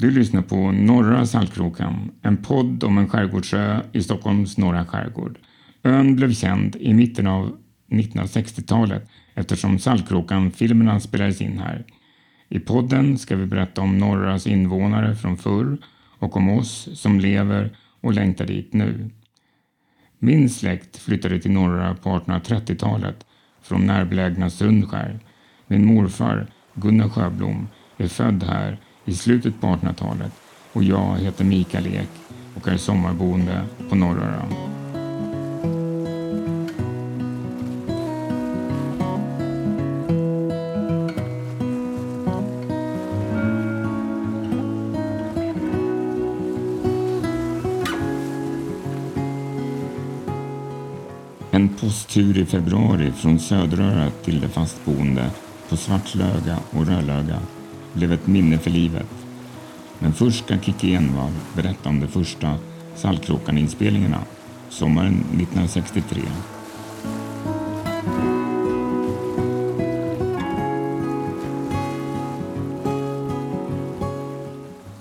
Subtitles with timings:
[0.00, 5.38] Du lyssnar på Norra Saltkrokan, en podd om en skärgårdsö i Stockholms norra skärgård.
[5.82, 7.58] Ön blev känd i mitten av
[7.90, 11.84] 1960-talet eftersom Saltkrokan-filmerna spelades in här.
[12.48, 15.78] I podden ska vi berätta om Norras invånare från förr
[16.18, 19.10] och om oss som lever och längtar dit nu.
[20.18, 23.26] Min släkt flyttade till Norra på 1830-talet
[23.62, 25.20] från närbelägna Sundskär.
[25.66, 30.32] Min morfar, Gunnar Sjöblom, är född här i slutet på 1800-talet
[30.72, 32.08] och jag heter Mikael Ek
[32.54, 34.48] och är sommarboende på Norröra.
[51.50, 55.30] En posttur i februari från Söderöra till de fastboende
[55.68, 57.40] på Svartlöga och Rödlöga
[57.92, 59.08] blev ett minne för livet.
[59.98, 62.58] Men först ska Kikki Envall berätta om de första
[62.96, 64.18] Saltkråkan-inspelningarna
[64.68, 66.20] sommaren 1963.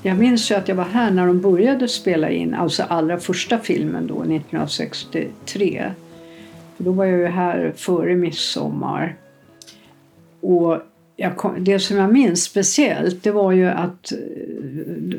[0.04, 3.60] Jag minns ju att jag var här när de började spela in, alltså allra första
[3.60, 5.92] filmen då, 1963.
[6.78, 9.16] För då var jag ju här före midsommar.
[10.42, 10.78] Och
[11.20, 14.14] jag det som jag minns speciellt det var ju att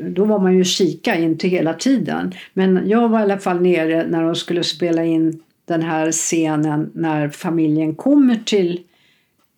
[0.09, 2.33] då var man ju kika inte hela tiden.
[2.53, 6.91] Men jag var i alla fall nere när de skulle spela in den här scenen
[6.93, 8.79] när familjen kommer till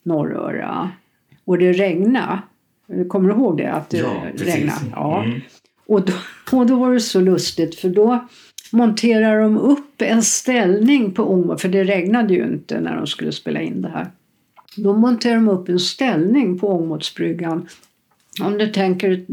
[0.02, 0.90] Norröra
[1.44, 2.38] och det regnade.
[3.08, 3.72] Kommer du ihåg det?
[3.72, 4.80] Att det Ja, regnade?
[4.92, 5.24] Ja.
[5.24, 5.40] Mm.
[5.86, 6.12] Och, då,
[6.58, 8.28] och då var det så lustigt för då
[8.72, 13.32] monterar de upp en ställning på Ångbåt, för det regnade ju inte när de skulle
[13.32, 14.10] spela in det här.
[14.76, 17.68] Då monterar de upp en ställning på ångmotsbryggan
[18.40, 19.24] Om du tänker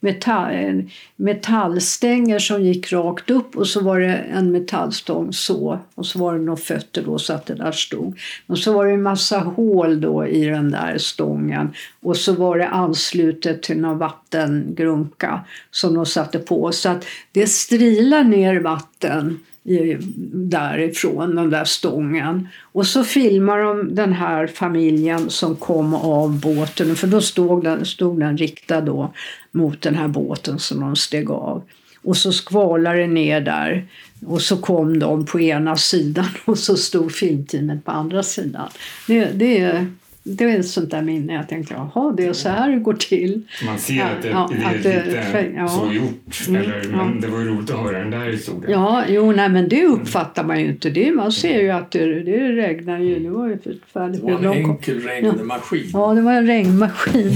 [0.00, 6.18] metall, metallstänger som gick rakt upp och så var det en metallstång så och så
[6.18, 8.18] var det några fötter då så att det där stod.
[8.46, 12.58] Och så var det en massa hål då i den där stången och så var
[12.58, 13.94] det anslutet till några
[14.34, 15.40] vatten, grunka,
[15.70, 19.96] som de satte på så att det strilar ner vatten i,
[20.32, 22.48] därifrån, den där stången.
[22.72, 27.84] Och så filmar de den här familjen som kom av båten, för då stod den,
[27.84, 29.12] stod den riktad då
[29.52, 31.62] mot den här båten som de steg av.
[32.02, 33.86] Och så skvalade det ner där
[34.26, 38.68] och så kom de på ena sidan och så stod filmteamet på andra sidan.
[39.06, 39.86] Det, det, är-
[40.26, 41.32] det är ett sånt där minne.
[41.34, 43.42] Jag tänkte, jaha, det är så här det går till.
[43.66, 45.68] Man ser Ja, att det, ja, det är att det- lite ja.
[45.68, 47.04] så gjort, Mm, eller, ja.
[47.04, 48.70] men det var ju roligt att höra den där historien.
[48.72, 50.90] Ja, jo, nej, men det uppfattar man ju inte.
[50.90, 53.18] Det, man ser ju att det, det regnar ju.
[53.18, 54.26] Det var ju förfärligt.
[54.26, 55.90] Det var en enkel regnmaskin.
[55.92, 57.30] Ja, det var en regnmaskin.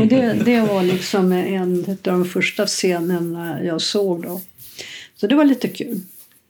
[0.00, 4.40] Och det, det var liksom en av de första scenerna jag såg då.
[5.16, 6.00] Så det var lite kul.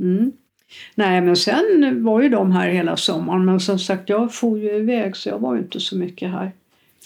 [0.01, 0.33] Mm.
[0.95, 3.45] Nej, men sen var ju de här hela sommaren.
[3.45, 6.53] Men som sagt, jag får ju iväg så jag var inte så mycket här.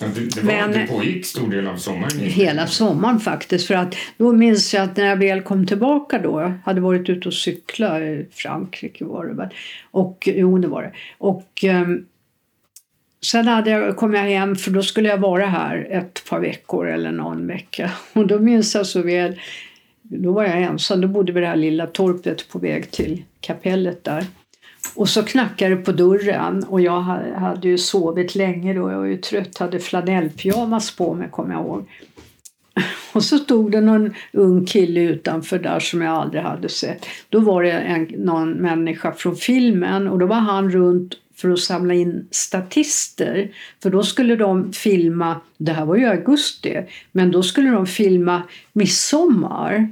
[0.00, 2.18] Ja, det, det, var, Men- det pågick stor del av sommaren.
[2.20, 3.66] Hela sommaren faktiskt.
[3.66, 7.08] För att då minns jag att när jag väl kom tillbaka då, jag hade varit
[7.08, 9.48] ute och cykla i Frankrike var det väl.
[9.90, 10.92] Och, jo, det var det.
[11.18, 12.04] Och ehm,
[13.24, 16.88] sen hade jag, kom jag hem för då skulle jag vara här ett par veckor
[16.88, 17.90] eller någon vecka.
[18.12, 19.40] Och då minns jag så väl,
[20.08, 23.22] då var jag ensam, då bodde vi i det här lilla torpet på väg till
[23.40, 24.26] kapellet där.
[24.94, 28.90] Och så knackade det på dörren och jag hade ju sovit länge då.
[28.90, 31.88] Jag var ju trött, hade flanellpyjamas på mig kommer jag ihåg.
[33.12, 37.06] Och så stod det någon ung kille utanför där som jag aldrig hade sett.
[37.28, 41.60] Då var det en, någon människa från filmen och då var han runt för att
[41.60, 43.50] samla in statister.
[43.82, 46.82] För då skulle de filma, det här var ju augusti,
[47.12, 48.42] men då skulle de filma
[48.72, 49.88] midsommar.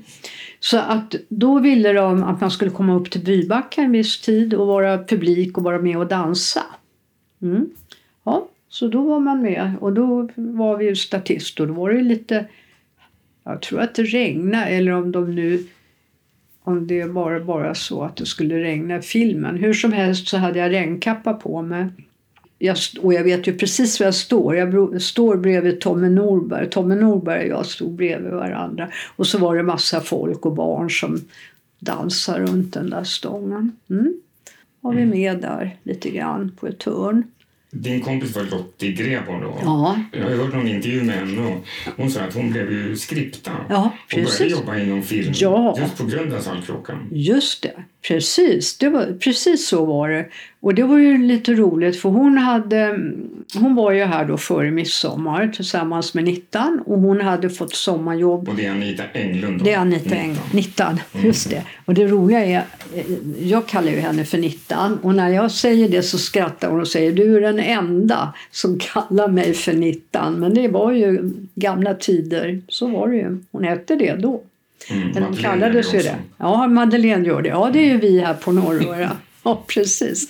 [0.60, 4.54] Så att då ville de att man skulle komma upp till Bybacka en viss tid
[4.54, 6.62] och vara publik och vara med och dansa.
[7.42, 7.66] Mm.
[8.24, 11.90] Ja, så då var man med och då var vi ju statist och då var
[11.90, 12.46] det lite
[13.44, 15.66] jag tror att det regnade eller om de nu
[16.64, 19.56] om det var bara så att det skulle regna i filmen.
[19.56, 21.86] Hur som helst så hade jag regnkappa på mig.
[22.58, 24.56] Jag, och jag vet ju precis var jag står.
[24.56, 26.70] Jag bro, står bredvid Tommy Norberg.
[26.70, 28.88] Tommy Norberg och jag stod bredvid varandra.
[29.16, 31.20] Och så var det massa folk och barn som
[31.78, 33.72] dansade runt den där stången.
[33.90, 34.14] Mm.
[34.80, 37.22] Var vi med där lite grann på ett hörn.
[37.74, 39.58] Din kompis var Lottie Grebon då.
[39.62, 41.64] Ja, Jag har hört någon intervju med henne och
[41.96, 45.76] hon sa att hon blev ju skripta ja och började jobba inom film Ja.
[45.80, 47.08] just på grund av Saltkråkan.
[47.12, 48.78] Just det, precis.
[48.78, 50.26] Det var, precis så var det.
[50.60, 52.98] Och det var ju lite roligt för hon hade,
[53.54, 58.48] hon var ju här då före midsommar tillsammans med Nittan och hon hade fått sommarjobb.
[58.48, 59.64] Och det är Anita Englund då?
[59.64, 61.26] Det är Anita Englund, Nittan, mm.
[61.26, 61.62] just det.
[61.84, 62.62] Och det roliga är,
[63.38, 66.88] jag kallar ju henne för Nittan och när jag säger det så skrattar hon och
[66.88, 70.34] säger du är den enda som kallar mig för Nittan.
[70.34, 73.38] Men det var ju gamla tider, så var det ju.
[73.52, 74.42] Hon hette det då.
[74.90, 76.16] Mm, de kallades ju det.
[76.38, 77.48] Ja, Madeleine gör det.
[77.48, 79.10] Ja, det är ju vi här på Norröra.
[79.46, 80.28] Ja, precis.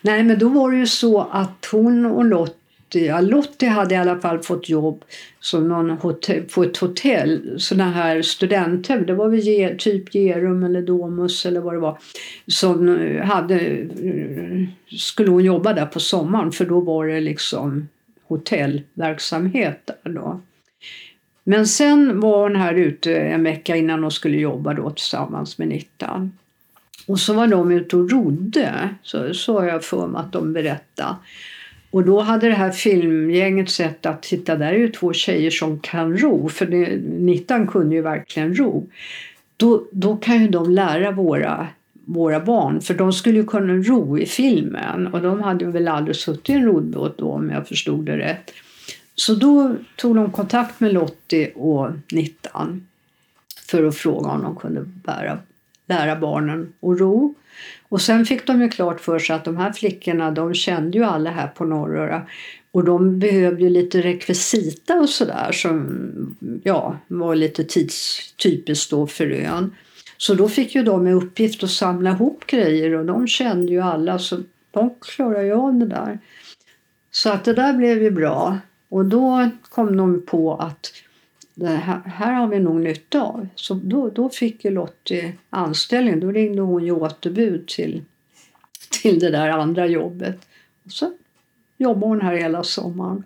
[0.00, 3.98] Nej, men då var det ju så att hon och Lottie, ja, Lottie hade i
[3.98, 5.04] alla fall fått jobb
[5.40, 10.82] som någon hotell, på ett hotell, sådana här studenthem, det var väl typ Gerum eller
[10.82, 11.98] Domus eller vad det var,
[12.46, 13.86] som hade,
[14.98, 17.88] skulle hon jobba där på sommaren för då var det liksom
[18.28, 20.40] hotellverksamhet där då.
[21.48, 25.68] Men sen var hon här ute en vecka innan hon skulle jobba då tillsammans med
[25.68, 26.32] Nittan.
[27.06, 30.52] Och så var de ute och rodde, så, så har jag för mig att de
[30.52, 31.16] berättade.
[31.90, 35.78] Och då hade det här filmgänget sett att titta där är ju två tjejer som
[35.78, 38.90] kan ro, för det, Nittan kunde ju verkligen ro.
[39.56, 44.18] Då, då kan ju de lära våra, våra barn, för de skulle ju kunna ro
[44.18, 48.06] i filmen och de hade väl aldrig suttit i en roddbåt då om jag förstod
[48.06, 48.52] det rätt.
[49.20, 52.86] Så då tog de kontakt med Lottie och Nittan
[53.66, 55.38] för att fråga om de kunde bära
[55.88, 57.34] lära barnen att ro.
[57.88, 61.04] Och sen fick de ju klart för sig att de här flickorna de kände ju
[61.04, 62.26] alla här på Norröra
[62.70, 65.86] och de behövde ju lite rekvisita och sådär som
[66.64, 69.74] ja, var lite tidstypiskt då för ön.
[70.16, 73.80] Så då fick ju de i uppgift att samla ihop grejer och de kände ju
[73.80, 76.18] alla så de klarade ju av det där.
[77.10, 78.58] Så att det där blev ju bra.
[78.88, 80.92] Och då kom de på att
[81.54, 83.48] det här, här har vi nog nytta av.
[83.54, 86.20] Så då, då fick ju Lottie anställning.
[86.20, 88.04] Då ringde hon ju återbud till,
[89.02, 90.48] till det där andra jobbet.
[90.84, 91.12] Och så
[91.76, 93.24] jobbade hon här hela sommaren.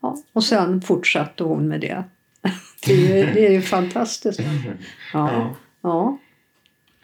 [0.00, 2.04] Ja, och sen fortsatte hon med det.
[2.86, 4.40] Det är det är ju fantastiskt.
[5.12, 5.56] Ja.
[5.80, 6.18] ja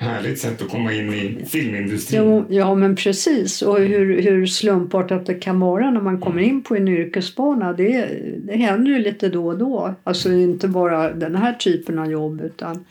[0.02, 2.22] härligt sätt att komma in i filmindustrin.
[2.22, 3.62] Ja, ja men precis.
[3.62, 7.72] Och hur, hur slumpartat det kan vara när man kommer in på en yrkesbana.
[7.72, 8.08] Det,
[8.38, 9.94] det händer ju lite då och då.
[10.04, 12.84] Alltså inte bara den här typen av jobb utan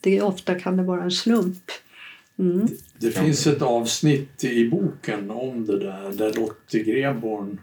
[0.00, 1.64] det, ofta kan det vara en slump.
[2.38, 2.66] Mm.
[2.98, 7.58] Det, det finns ett avsnitt i boken om det där där Lottie Greborn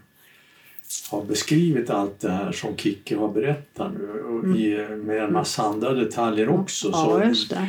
[1.10, 5.00] har beskrivit allt det här som Kicke har berättat nu mm.
[5.00, 6.88] med en massa andra detaljer också.
[6.92, 7.68] Ja, just det.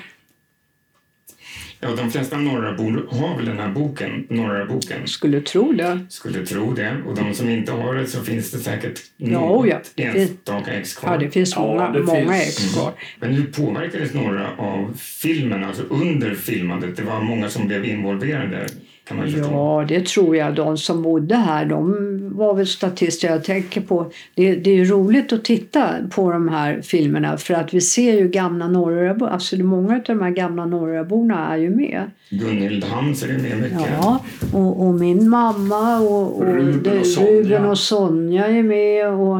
[1.79, 5.07] Ja, de flesta norrabor har väl den här boken, Norra-boken.
[5.07, 5.99] Skulle tro det.
[6.09, 6.97] Skulle tro det.
[7.07, 10.05] Och de som inte har det så finns det säkert något ja, ja.
[10.05, 11.11] enstaka ex kvar.
[11.11, 12.59] Ja, det finns många, ja, det många finns.
[12.59, 12.87] ex kvar.
[12.87, 12.97] Mm.
[13.19, 16.97] Men hur påverkades några av filmen, alltså under filmandet?
[16.97, 18.67] Det var många som blev involverade
[19.07, 20.55] kan man ja, det tror jag.
[20.55, 23.27] De som bodde här de var väl statister.
[23.27, 27.73] Jag tänker på, det, det är roligt att titta på de här filmerna för att
[27.73, 29.27] vi ser ju gamla Norröbor.
[29.27, 32.11] Alltså många av de här gamla Norröborna är ju med.
[32.29, 33.89] Gunhild Hams är med mycket.
[34.01, 34.23] Ja,
[34.53, 37.31] och, och min mamma och, och Ruben, och Sonja.
[37.31, 39.07] Ruben och Sonja är med.
[39.07, 39.39] Och,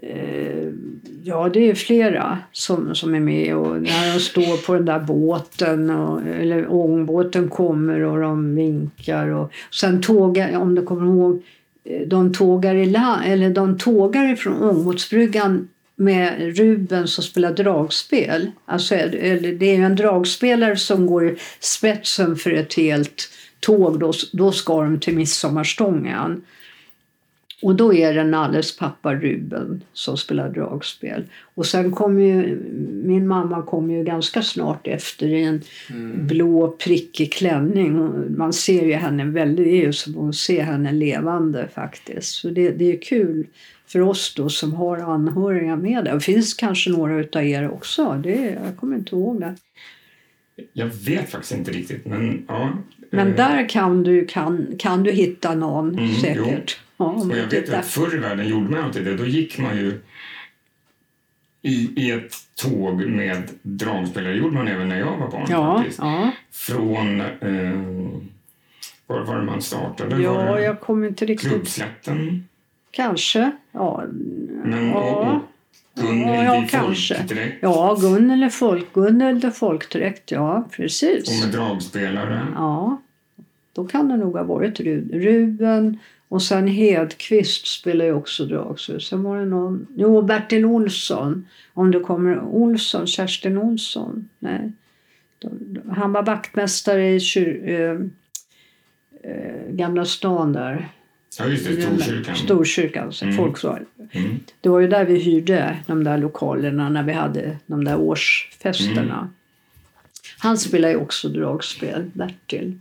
[0.00, 0.72] eh,
[1.28, 4.98] Ja, det är flera som, som är med och när de står på den där
[4.98, 11.42] båten och, eller ångbåten kommer och de vinkar och sen tågar, om du kommer ihåg,
[12.06, 18.50] de tågar, i la, eller de tågar ifrån ångbåtsbryggan med Ruben som spelar dragspel.
[18.64, 23.28] Alltså, eller det är en dragspelare som går i spetsen för ett helt
[23.60, 24.00] tåg.
[24.00, 26.42] Då, då ska de till Midsommarstången.
[27.62, 31.24] Och då är det Nalles pappa Ruben som spelar dragspel.
[31.54, 32.58] Och sen kom ju,
[33.04, 36.26] min mamma kom ju ganska snart efter i en mm.
[36.26, 38.12] blå prickig klänning.
[38.36, 42.34] Man ser ju henne väldigt, det är ju som att se henne levande faktiskt.
[42.34, 43.46] Så det, det är kul
[43.86, 46.10] för oss då som har anhöriga med det.
[46.10, 49.54] Det finns kanske några utav er också, det, jag kommer inte ihåg det.
[50.72, 52.72] Jag vet faktiskt inte riktigt men ja.
[53.10, 53.36] Men eh.
[53.36, 56.80] där kan du, kan, kan du hitta någon mm, säkert.
[56.96, 59.16] Ja, och jag vet att förr i världen gjorde man alltid det.
[59.16, 60.00] Då gick man ju
[61.62, 64.32] i, i ett tåg med dragspelare.
[64.32, 65.46] Det gjorde man även när jag var barn.
[65.48, 65.84] Ja.
[65.98, 66.30] Ja.
[66.50, 67.20] Från...
[67.20, 67.80] Eh,
[69.06, 70.22] var var det man startade?
[70.22, 71.48] Ja, var det jag kommer inte riktigt...
[71.48, 72.48] Klubbslätten?
[72.90, 73.50] Kanske.
[73.72, 74.04] Ja.
[74.64, 74.94] Men, ja.
[74.94, 75.42] Och, och
[75.94, 77.14] Gunnel ja, i kanske.
[77.14, 77.58] folkdräkt?
[77.62, 81.28] Ja, Gunnel i folk, Gunnel i folkdräkt, ja precis.
[81.28, 82.46] Och med dragspelare?
[82.54, 83.02] Ja,
[83.72, 89.00] då kan det nog ha varit Ruben och sen Hedqvist spelar ju också dragspel.
[89.00, 91.48] Sen var det någon, jo Bertil Olsson.
[91.74, 94.28] Om det kommer Olsson, Kerstin Olsson.
[94.38, 94.72] Nej.
[95.90, 98.00] Han var vaktmästare i kyr, eh,
[99.32, 100.88] eh, Gamla stan där.
[101.38, 101.82] Ja, just det.
[101.82, 102.36] Storkyrkan.
[102.36, 103.36] Storkyrkan, alltså, Mm.
[103.36, 103.84] folksal.
[104.12, 104.40] Mm.
[104.60, 109.18] Det var ju där vi hyrde de där lokalerna när vi hade de där årsfesterna.
[109.18, 109.28] Mm.
[110.38, 112.78] Han spelar ju också dragspel, Bertil.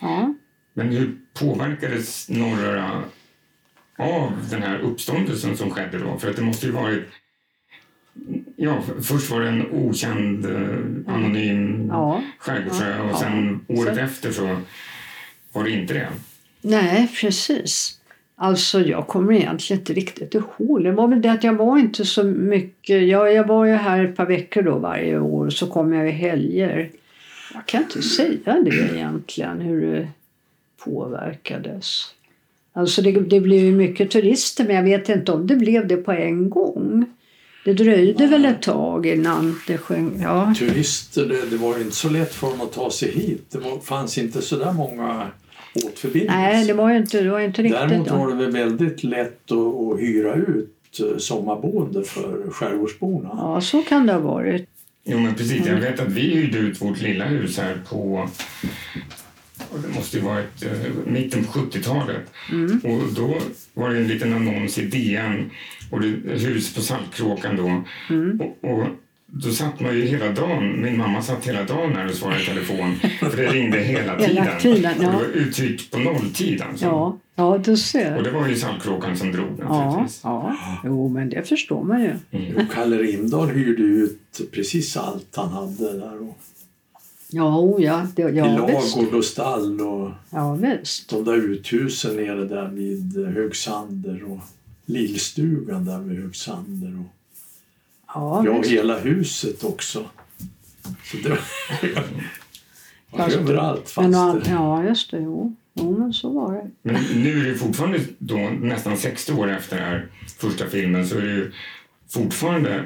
[0.00, 0.34] Ja.
[0.74, 3.02] Men hur påverkades norra
[3.98, 6.18] av den här uppståndelsen som skedde då?
[6.18, 7.02] För att det måste ju varit...
[8.56, 12.22] Ja, först var det en okänd, eh, anonym ja.
[12.38, 14.56] skärgårdsö och sen året Så- efter så
[15.52, 16.08] var det inte det.
[16.68, 17.98] Nej, precis.
[18.36, 20.84] Alltså jag kommer egentligen inte riktigt ihåg.
[20.84, 23.08] Det var väl det att jag var inte så mycket.
[23.08, 26.10] Jag, jag var ju här ett par veckor då varje år så kom jag i
[26.10, 26.90] helger.
[27.54, 30.08] Jag kan inte säga det egentligen hur det
[30.84, 32.14] påverkades.
[32.72, 35.96] Alltså det, det blev ju mycket turister men jag vet inte om det blev det
[35.96, 37.04] på en gång.
[37.64, 40.20] Det dröjde väl ett tag innan det sjöng.
[40.22, 40.54] Ja.
[40.58, 43.50] Turister, det, det var ju inte så lätt för dem att ta sig hit.
[43.50, 45.26] Det var, fanns inte så där många
[45.74, 46.38] båtförbindelser.
[46.38, 47.80] Nej, det var ju inte, det var inte riktigt.
[47.88, 53.28] Däremot var det väl väldigt lätt att, att hyra ut eh, sommarboende för skärgårdsborna.
[53.32, 54.68] Ja, så kan det ha varit.
[55.04, 55.66] Jo, men precis.
[55.66, 55.74] Mm.
[55.74, 58.28] Jag vet att vi hyrde ut vårt lilla hus här på...
[59.70, 60.70] och Det måste ju varit eh,
[61.06, 62.32] mitten på 70-talet.
[62.52, 62.80] Mm.
[62.84, 63.34] Och då
[63.74, 65.50] var det en liten annons i DN
[65.90, 66.08] och det,
[66.38, 67.84] hus på Saltkråkan då.
[68.14, 68.40] Mm.
[68.40, 68.86] Och, och
[69.30, 72.46] då satt man ju hela dagen, min mamma satt hela dagen här och svarade i
[72.46, 72.94] telefon
[73.30, 74.36] för det ringde hela tiden.
[74.44, 75.10] Hela tiden, Och ja.
[75.10, 76.84] det var uttryckt på nolltid alltså.
[76.84, 78.16] Ja, ja du ser.
[78.16, 80.20] Och det var ju Saltkråkan som drog Ja, naturligtvis.
[80.24, 80.56] ja.
[80.84, 82.12] Jo, men det förstår man ju.
[82.30, 82.56] Mm.
[82.56, 86.22] Och Kalle Rimdahl hyrde ut precis allt han hade där.
[86.22, 86.38] Och
[87.30, 88.96] Ja, o, ja, det, I ja visst.
[88.96, 91.08] lagård och stall och Ja, visst.
[91.10, 94.40] de där uthusen nere där vid Högsander och
[94.86, 96.98] lillstugan där vid Högsander.
[97.00, 97.14] Och,
[98.18, 100.04] Ja, ja, hela huset också.
[101.04, 101.38] Så det var,
[103.16, 104.50] Fast- överallt Men, fanns det.
[104.50, 105.18] ja, just det.
[105.20, 105.54] Jo.
[105.74, 106.70] jo, men så var det.
[106.82, 110.06] Men nu är det fortfarande då, nästan 60 år efter den här
[110.38, 111.52] första filmen så är det ju
[112.10, 112.84] fortfarande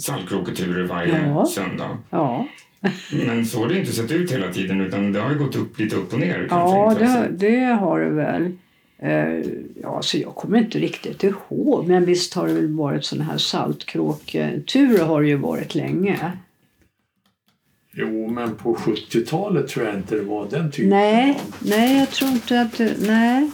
[0.00, 1.46] saltkråketurer varje Ja.
[1.46, 1.98] söndag.
[2.10, 2.46] Ja,
[3.26, 5.78] Men så har det inte sett ut hela tiden utan det har ju gått upp
[5.78, 6.46] lite upp och ner.
[6.50, 8.52] ja det, det har det väl.
[9.02, 9.44] Eh,
[9.82, 11.88] ja, så jag kommer inte riktigt ihåg.
[11.88, 16.32] Men visst har det väl varit sådana här saltkråketurer har det ju varit länge.
[17.94, 21.36] Jo, men på 70-talet tror jag inte det var den typen Nej, av...
[21.68, 23.50] nej, jag tror inte att det, nej.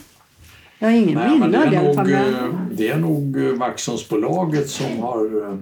[0.79, 3.37] Jag har ingen minne det av det i är, nog, men- eh, det är nog
[3.47, 5.59] eh, Vaxholmsbolaget som har eh, eh,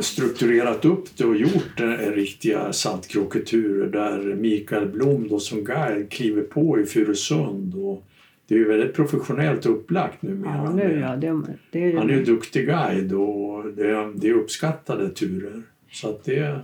[0.00, 6.42] strukturerat upp det och gjort eh, riktiga saltkråketurer där Mikael Blom då som guide kliver
[6.42, 7.74] på i Furusund.
[7.74, 8.04] Och
[8.48, 10.52] det är ju väldigt professionellt upplagt numera.
[10.54, 11.16] Ja, nu ja.
[11.16, 11.96] Det, det är.
[11.96, 15.62] Han är ju en duktig guide och det är, det är uppskattade turer.
[15.92, 16.60] Så att det...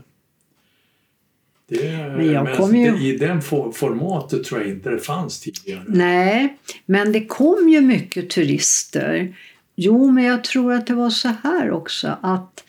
[1.69, 5.85] det Men jag men ju- I den for, formatet tror jag inte det fanns tidigare.
[5.87, 9.37] Nej, men det kom ju mycket turister.
[9.77, 12.64] Jo, men jag tror att det var så här också att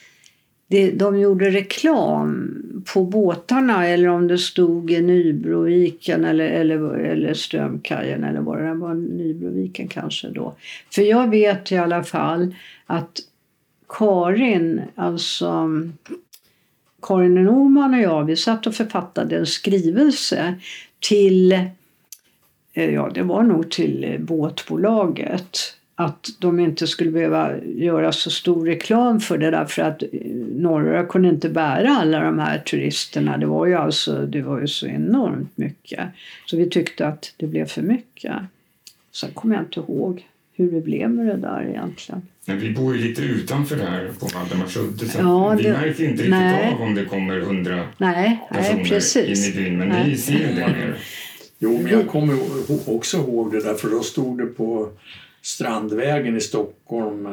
[0.76, 2.62] det, de gjorde reklam
[2.94, 8.74] på båtarna eller om det stod i Nybroviken eller, eller, eller Strömkajen eller vad det
[8.74, 10.56] var, Nybroviken kanske då.
[10.96, 12.56] För jag vet i alla fall
[12.86, 13.20] att
[13.90, 15.70] Karin, alltså
[17.02, 20.56] Karin Norman och jag, vi satt och författade en skrivelse
[21.00, 21.52] till
[22.74, 25.58] eh, ja, det var nog till båtbolaget.
[25.98, 30.10] Att de inte skulle behöva göra så stor reklam för det där för att eh,
[30.56, 33.38] norra kunde inte bära alla de här turisterna.
[33.38, 36.00] Det var ju alltså det var ju så enormt mycket.
[36.46, 38.34] Så vi tyckte att det blev för mycket.
[39.12, 42.22] Sen kommer jag inte ihåg hur det blev med det där egentligen.
[42.46, 45.88] Men vi bor ju lite utanför det här på Valdemarsudde så Ja, vi det- märker
[46.04, 46.74] inte riktigt nej.
[46.74, 49.48] av om det kommer hundra Nej, nej personer precis.
[49.48, 49.78] in i byn.
[49.78, 50.08] Men Nej.
[50.10, 50.96] ni ser det mer.
[51.60, 52.36] Jo, men jag kommer
[52.88, 54.90] också ihåg det där för då stod det på
[55.46, 57.32] Strandvägen i Stockholm eh,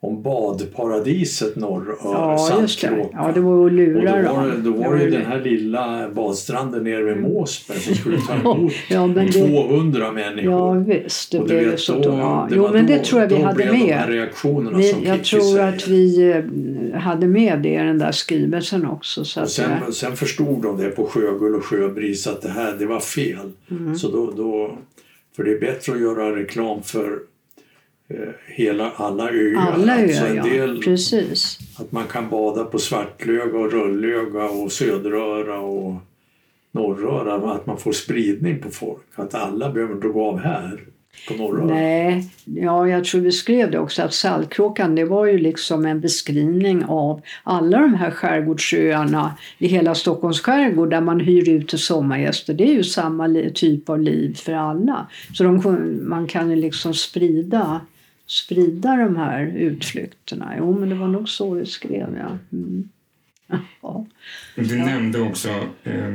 [0.00, 2.38] om badparadiset norr Ja, det.
[2.38, 3.08] Saltkråka.
[3.12, 5.40] Ja, det var att Och lura då var det, då var det ju den här
[5.40, 10.50] lilla badstranden nere vid Måsberg som skulle ta emot Ja, men det, 200 människor.
[10.52, 11.92] ja visst, det Och blev vet, så.
[12.00, 12.46] då- Ja.
[12.50, 14.14] det Jo, men det då- tror jag vi hade blev de här med.
[14.14, 15.68] reaktionerna Vi, som jag Kikki tror säger.
[15.68, 16.30] att vi
[16.92, 19.24] eh, hade med det i den där skrivelsen också.
[19.24, 22.72] Så Och sen, eh, sen förstod de det på Sjögull och Sjöbris att det här
[22.78, 23.52] det var fel.
[23.70, 23.94] Mm.
[23.94, 24.78] Så då, då,
[25.36, 27.18] för det är bättre att göra reklam för
[28.08, 29.72] eh, hela, alla öar.
[29.72, 30.44] alla Alltså öar, en ja.
[30.44, 31.58] del, Precis.
[31.78, 35.94] Att man kan bada på Svartlöga och Röllöga och Söderöra och
[36.72, 37.52] Norröra.
[37.52, 39.02] Att man får spridning på folk.
[39.14, 40.80] Att alla behöver inte gå av här.
[41.28, 41.64] På norra?
[41.64, 46.00] Nej, ja, jag tror vi skrev det också att Saltkråkan det var ju liksom en
[46.00, 51.78] beskrivning av alla de här skärgårdsöarna i hela Stockholms skärgård där man hyr ut till
[51.78, 52.54] sommargäster.
[52.54, 55.06] Det är ju samma typ av liv för alla.
[55.34, 57.80] Så de, man kan ju liksom sprida,
[58.26, 60.54] sprida de här utflykterna.
[60.58, 62.38] Jo, men det var nog så vi skrev, ja.
[62.52, 62.88] Mm.
[63.82, 64.06] ja.
[64.56, 65.48] Du nämnde också
[65.84, 66.08] eh,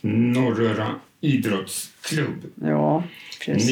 [0.00, 2.44] Norröra idrottsklubb.
[2.54, 3.04] Ja,
[3.46, 3.70] precis.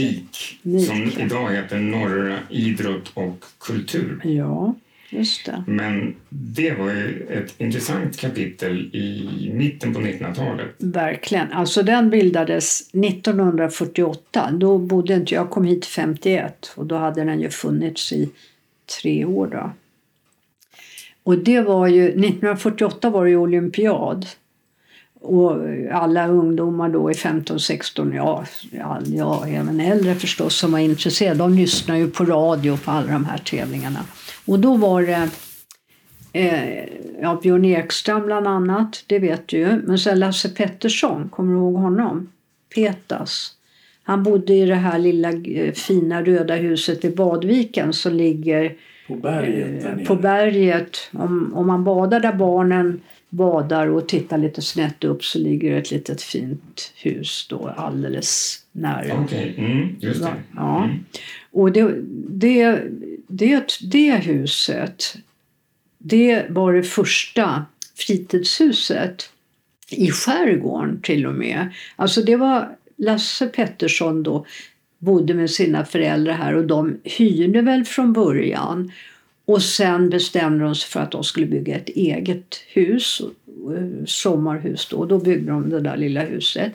[0.63, 4.21] NIK, som idag heter Norra idrott och kultur.
[4.25, 4.75] Ja,
[5.11, 5.65] just det.
[5.67, 10.75] Men det var ju ett intressant kapitel i mitten på 1900-talet.
[10.79, 11.53] Verkligen.
[11.53, 14.51] Alltså den bildades 1948.
[14.53, 18.31] Då bodde inte jag, kom hit 51 och då hade den ju funnits i
[19.03, 19.47] tre år.
[19.47, 19.73] Då.
[21.23, 24.27] Och det var ju, 1948 var det ju olympiad.
[25.21, 25.53] Och
[25.93, 28.45] alla ungdomar då i 15-16, ja,
[29.07, 33.25] ja, även äldre förstås som var intresserade, de lyssnar ju på radio på alla de
[33.25, 34.01] här tävlingarna.
[34.47, 35.29] Och då var det
[36.33, 36.85] eh,
[37.21, 39.83] ja, Björn Ekstrand bland annat, det vet du ju.
[39.87, 42.33] Men sen Lasse Pettersson, kommer du ihåg honom?
[42.75, 43.55] Petas.
[44.03, 48.77] Han bodde i det här lilla eh, fina röda huset vid Badviken som ligger
[49.09, 49.85] på berget.
[49.85, 51.11] Eh, på berget.
[51.13, 55.91] Om, om man badar där barnen badar och tittar lite snett upp så ligger ett
[55.91, 59.21] litet fint hus då alldeles nära.
[59.21, 59.65] Okej, okay.
[59.65, 60.35] mm, just det.
[60.57, 60.85] Ja.
[60.85, 61.05] Mm.
[61.51, 61.95] Och det,
[62.29, 62.83] det,
[63.29, 65.17] det, det huset,
[65.99, 67.65] det var det första
[67.97, 69.31] fritidshuset
[69.91, 71.69] i skärgården till och med.
[71.97, 74.47] Alltså det var Lasse Pettersson då
[74.99, 78.93] bodde med sina föräldrar här och de hyrde väl från början
[79.49, 83.23] och sen bestämde de sig för att de skulle bygga ett eget hus,
[83.77, 85.05] eh, sommarhus då.
[85.05, 86.73] Då byggde de det där lilla huset.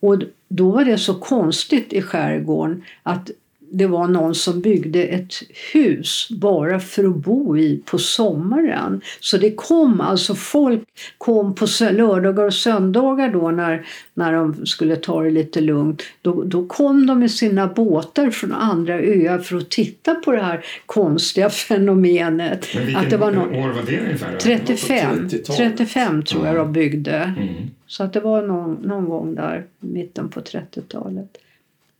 [0.00, 3.30] Och då var det så konstigt i skärgården att
[3.74, 5.34] det var någon som byggde ett
[5.72, 9.00] hus bara för att bo i på sommaren.
[9.20, 10.82] Så det kom alltså folk
[11.18, 16.02] kom på lördagar och söndagar då när, när de skulle ta det lite lugnt.
[16.22, 20.42] Då, då kom de med sina båtar från andra öar för att titta på det
[20.42, 22.66] här konstiga fenomenet.
[22.74, 24.38] Men vilken att det var någon, år var det ungefär?
[24.38, 27.34] 35, 35 tror jag de byggde.
[27.38, 27.48] Mm.
[27.86, 31.38] Så att det var någon, någon gång där, mitten på 30-talet.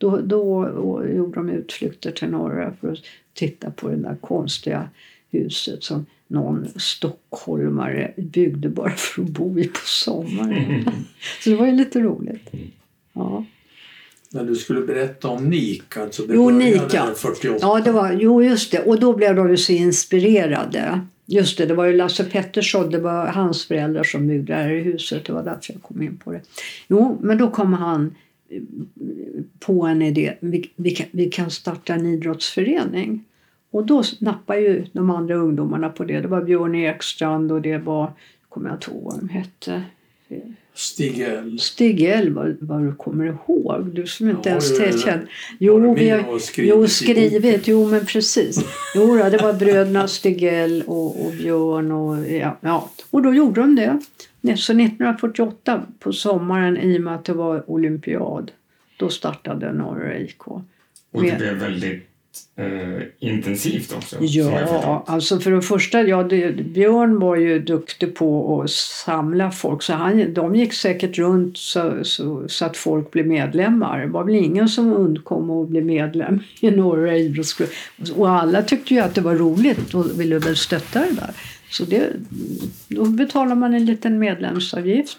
[0.02, 0.70] Då, då
[1.06, 2.98] gjorde de utflykter till norra för att
[3.34, 4.88] titta på det där konstiga
[5.30, 10.84] huset som någon stockholmare byggde bara för att bo i på sommaren.
[11.44, 12.50] Så det var ju lite roligt.
[13.12, 13.44] Ja.
[14.30, 17.14] Men du skulle berätta om NIK, alltså det jo, Nika.
[17.16, 17.58] 48.
[17.60, 18.78] Ja, det var, jo, just det.
[18.78, 21.00] Och då blev de ju så inspirerade.
[21.26, 24.68] Just det, det var ju Lasse Pettersson, det var hans föräldrar som byggde det här
[24.68, 25.24] huset.
[25.24, 26.40] Det var därför jag kom in på det.
[26.88, 28.14] Jo, men då kom han
[29.58, 30.34] på en idé.
[30.40, 33.24] Vi, vi, kan, vi kan starta en idrottsförening.
[33.70, 36.20] Och då nappade ju de andra ungdomarna på det.
[36.20, 38.12] Det var Björn Ekstrand och det var,
[38.48, 39.82] kommer jag inte ihåg vad de hette.
[40.74, 41.58] Stig L.
[41.58, 43.86] Stig L, vad, vad du kommer ihåg.
[43.94, 45.22] Du som inte ja, ens är känd.
[45.58, 46.70] Jo, vi har skrivit.
[46.70, 47.68] Jo, skrivit.
[47.68, 48.64] Jo, men precis.
[48.94, 52.90] Jo, det var bröderna Stig L och, och Björn och ja, ja.
[53.10, 54.00] Och då gjorde de det.
[54.42, 58.50] Så 1948 på sommaren i och med att det var olympiad
[58.96, 60.46] då startade Norra IK.
[60.46, 62.08] Och det blev väldigt
[62.56, 64.16] eh, intensivt också?
[64.20, 69.82] Ja, alltså för det första, ja, det, Björn var ju duktig på att samla folk
[69.82, 74.00] så han, de gick säkert runt så, så, så, att folk blev medlemmar.
[74.00, 77.70] Det var väl ingen som undkom att bli medlem i Norra idrottsklubb.
[78.16, 81.30] Och alla tyckte ju att det var roligt och ville väl stötta det där.
[81.72, 82.12] Så det,
[82.88, 85.18] då betalar man en liten medlemsavgift.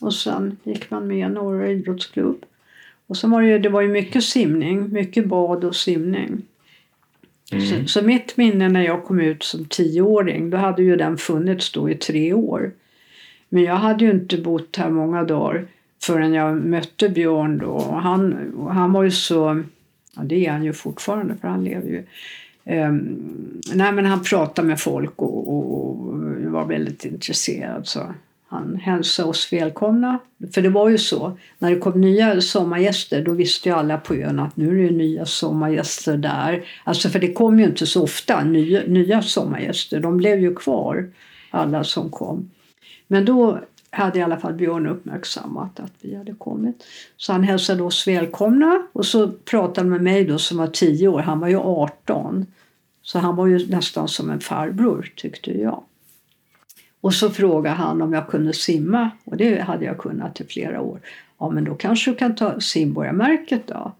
[0.00, 2.44] Och sen gick man med i Norra idrottsklubb.
[3.06, 6.42] Och så var det, det var ju mycket simning, mycket bad och simning.
[7.52, 7.66] Mm.
[7.66, 11.72] Så, så, mitt minne när jag kom ut som tioåring, då hade ju den funnits
[11.72, 12.72] då i tre år.
[13.48, 15.66] Men jag hade ju inte bott här många dagar
[16.02, 17.80] förrän jag mötte Björn då.
[18.02, 19.62] Han, han var ju så,
[20.16, 22.04] ja det är han ju fortfarande för han lever ju.
[22.64, 25.96] Um, nej men han pratade med folk och, och, och
[26.52, 27.86] var väldigt intresserad.
[27.86, 28.00] Så
[28.52, 30.18] han hälsade oss välkomna.
[30.52, 34.14] För det var ju så, när det kom nya sommargäster då visste ju alla på
[34.14, 36.64] ön att nu är det nya sommargäster där.
[36.84, 41.10] Alltså för det kom ju inte så ofta nya, nya sommargäster, de blev ju kvar
[41.50, 42.50] alla som kom.
[43.06, 43.60] Men då
[43.92, 46.84] hade i alla fall Björn uppmärksammat att vi hade kommit.
[47.16, 51.08] Så han hälsade oss välkomna och så pratade han med mig då som var 10
[51.08, 52.46] år, han var ju 18.
[53.02, 55.82] Så han var ju nästan som en farbror tyckte jag.
[57.00, 60.80] Och så frågade han om jag kunde simma och det hade jag kunnat i flera
[60.80, 61.00] år.
[61.38, 63.92] Ja men då kanske du kan ta simborgarmärket då?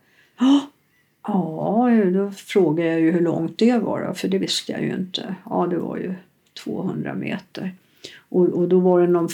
[1.26, 5.34] Ja, då frågade jag ju hur långt det var, för det visste jag ju inte.
[5.50, 6.14] Ja, det var ju
[6.64, 7.74] 200 meter.
[8.28, 9.28] Och, och då var det någon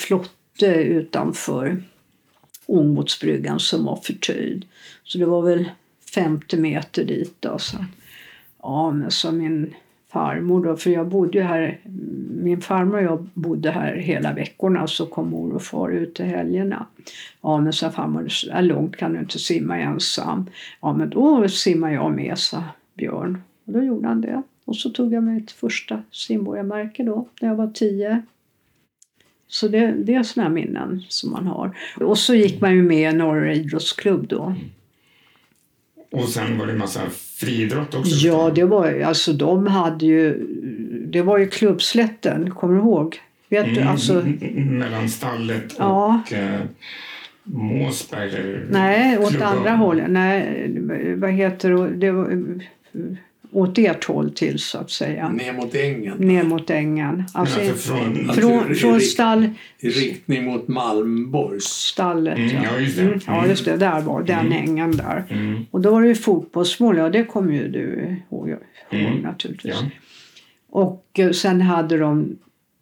[0.58, 1.82] flotte utanför
[2.66, 4.64] Ångbåtsbryggan som var förtöjd.
[5.04, 5.70] Så det var väl
[6.14, 7.34] 50 meter dit.
[7.40, 7.76] Då, så.
[8.62, 9.74] Ja, men så min
[10.08, 11.78] farmor då, för jag bodde här,
[12.42, 16.24] min farmor och jag bodde här hela veckorna så kom mor och far ut till
[16.24, 16.86] helgerna.
[17.42, 20.46] Ja men sa farmor, så där långt kan du inte simma ensam.
[20.80, 22.62] Ja men då simmar jag med, sa
[22.94, 23.42] Björn.
[23.64, 24.42] Och då gjorde han det.
[24.64, 28.22] Och så tog jag mitt första simborgarmärke då, när jag var tio.
[29.48, 31.76] Så det, det är sådana minnen som man har.
[31.96, 34.54] Och så gick man ju med i Norra idrottsklubb då.
[36.12, 37.00] Och sen var det en massa
[37.36, 38.26] friidrott också?
[38.26, 40.46] Ja, det var alltså de hade ju,
[41.06, 43.16] det var ju klubbslätten, kommer du ihåg?
[43.48, 46.22] Vet du, Mm, alltså, mellan stallet Ja.
[46.26, 46.60] och eh,
[47.42, 48.28] Måsberg?
[48.34, 50.10] Eller nej, åt andra hållet.
[50.10, 50.70] Nej,
[51.16, 51.96] vad heter det?
[51.96, 52.44] det var,
[53.52, 55.28] åt ert håll till så att säga.
[55.28, 56.16] Ner mot ängen.
[56.18, 57.24] Ner mot ängen.
[57.34, 58.28] Alltså, alltså från...
[58.34, 61.64] från, från stall, I riktning mot Malmborgs.
[61.64, 62.38] stallet.
[62.38, 63.02] Mm, ja, just det.
[63.02, 63.50] Mm, ja, Mm.
[63.50, 63.76] just det.
[63.76, 64.52] Där var den Mm.
[64.52, 65.24] ängen där.
[65.30, 68.58] Mm, Och då var det ju fotbollsmål, ja det kommer ju du ihåg, ihåg
[68.90, 69.18] Mm.
[69.18, 69.74] naturligtvis.
[69.82, 69.88] ja.
[70.70, 72.36] Och eh, sen hade de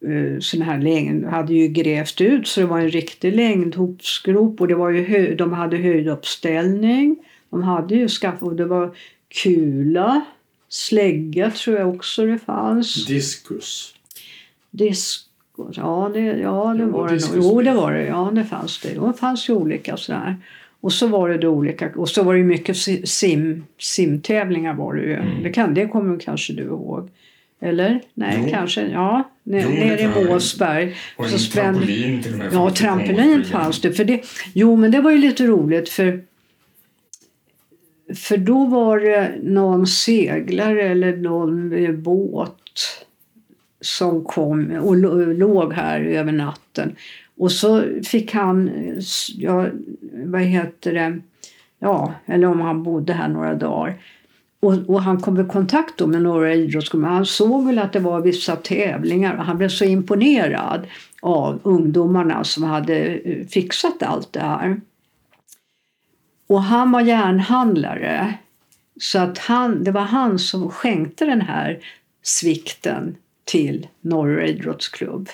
[0.07, 4.69] eh, sån här längd, hade ju grävt ut så det var en riktig längdhopsgrop och
[4.69, 7.17] det var ju hö, de hade höjduppställning.
[7.51, 8.95] De hade ju skaffat, och det var
[9.43, 10.21] kula,
[10.69, 13.07] slägga tror jag också det fanns.
[13.07, 13.95] Diskus.
[14.71, 17.11] Disco, ja det, ja, det Jo, var det nog.
[17.11, 18.07] diskus Jo, det var det.
[18.07, 18.99] Ja, det fanns det.
[18.99, 20.37] Och det fanns ju olika sådär.
[20.81, 24.95] Och så var det då olika, och så var det mycket si- sim, simtävlingar var
[24.95, 25.15] det ju.
[25.15, 25.43] Mm.
[25.43, 27.09] Det, kan, det kommer kanske du ihåg?
[27.61, 28.01] Eller?
[28.15, 28.49] Nej, Jo.
[28.51, 28.87] kanske.
[28.89, 30.27] Ja, Jo, det nere i jag.
[30.27, 30.95] Måsberg.
[31.17, 32.49] Och en Så spänn- trampolin till och med.
[32.53, 33.93] Ja, det trampolin fanns det.
[33.93, 34.23] För det.
[34.55, 36.23] Jo, men det var ju lite roligt för
[38.15, 42.53] för då var det någon seglare eller någon båt
[43.81, 44.97] som kom och
[45.37, 46.97] låg här över natten.
[47.39, 48.71] Och så fick han,
[49.37, 49.67] ja,
[50.13, 51.19] vad heter det,
[51.79, 53.99] ja, eller om han bodde här några dagar.
[54.61, 57.09] Och, och han kom i kontakt då med några idrottsklubbar.
[57.09, 60.87] Han såg väl att det var vissa tävlingar och han blev så imponerad
[61.23, 64.81] av ungdomarna som hade eh, fixat allt det här.
[66.47, 68.35] Och han var järnhandlare.
[69.01, 71.79] Så att han, det var han som skänkte den här
[72.23, 75.29] svikten till Norra idrottsklubb.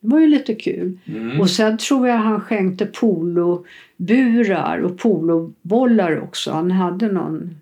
[0.00, 0.98] Det var ju lite kul.
[1.06, 1.40] Mm.
[1.40, 6.52] Och sen tror jag han skänkte poloburar och polobollar också.
[6.52, 7.60] Han hade någon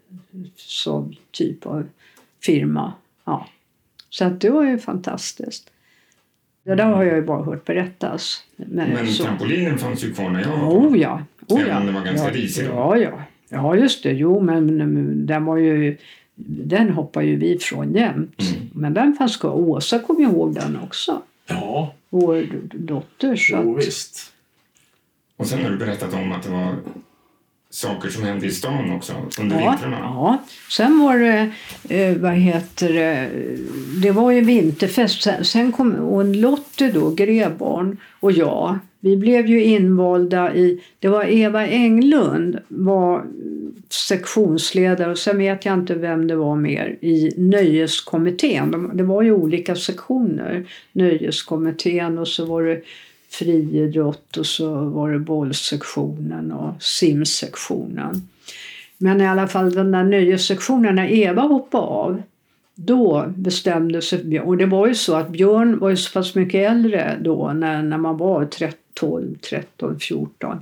[0.57, 1.85] sån typ av
[2.43, 2.93] firma.
[3.25, 3.49] Ja.
[4.11, 5.71] Så att det var ju fantastiskt.
[6.65, 8.45] Det där har jag ju bara hört berättas.
[8.57, 9.25] Men, Men så.
[9.25, 10.99] trampolinen fanns ju kvar när jag var Oh barn.
[11.01, 11.23] ja.
[11.49, 11.81] Oh, Även ja.
[11.81, 12.67] om det var ganska ja, risig.
[12.67, 13.23] Ja, ja.
[13.49, 14.13] Ja, just det.
[14.13, 15.97] Jo, men den var ju...
[16.37, 18.41] Den hoppar ju vi från jämt.
[18.41, 18.71] Mm.
[18.73, 19.53] Men den fanns kvar.
[19.53, 21.23] Åsa kom ihåg den också.
[21.47, 23.37] Ja, Vår dotter.
[23.37, 24.33] Så jo, att, visst.
[25.37, 26.75] Och sen har du berättat om att det var
[27.75, 29.97] saker som hände i stan också under ja, vintrarna.
[29.97, 30.45] ja.
[30.71, 31.53] Sen var det,
[31.89, 33.31] eh, vad heter det,
[34.03, 35.23] det var ju vinterfest.
[35.23, 41.09] Sen, sen kom och Lotte då, Greborn och jag, vi blev ju invalda i, det
[41.09, 43.25] var Eva Englund var
[43.89, 48.71] sektionsledare och sen vet jag inte vem det var mer i nöjeskommittén.
[48.71, 50.65] De, det var ju olika sektioner.
[50.93, 52.83] Nöjeskommittén och så var det
[53.39, 58.29] friidrott och så var det bollsektionen och simsektionen.
[58.99, 62.23] Men i alla fall den där nöjessektionen, när Eva hoppade av,
[62.75, 64.47] då bestämde sig Björn.
[64.47, 67.83] Och det var ju så att Björn var ju så pass mycket äldre då när,
[67.83, 70.61] när man var 13, 12, 13, 14.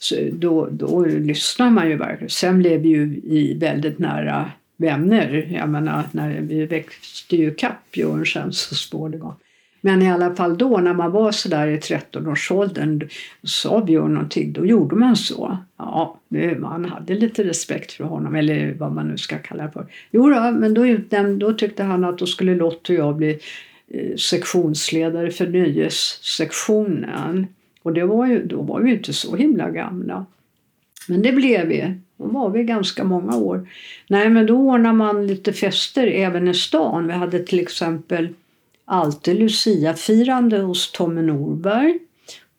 [0.00, 2.30] Så då, då lyssnade man ju verkligen.
[2.30, 5.48] Sen blev vi ju i väldigt nära vänner.
[5.50, 9.34] Jag menar, när vi växte ju kapp Björn sen så småningom.
[9.80, 13.08] Men i alla fall då när man var sådär i 13-årsåldern
[13.42, 15.58] sa Björn någonting, då gjorde man så.
[15.76, 16.18] Ja,
[16.58, 19.86] man hade lite respekt för honom, eller vad man nu ska kalla det för.
[20.10, 23.38] Jo då, men då, utnämnd, då tyckte han att då skulle Lott och jag bli
[23.88, 27.46] eh, sektionsledare för nöjessektionen.
[27.82, 30.26] Och det var ju, då var vi inte så himla gamla.
[31.08, 31.94] Men det blev vi.
[32.16, 33.68] Då var vi ganska många år.
[34.08, 37.06] Nej, men då ordnade man lite fester även i stan.
[37.06, 38.28] Vi hade till exempel
[38.90, 41.98] alltid Lucia-firande hos Tommy Norberg.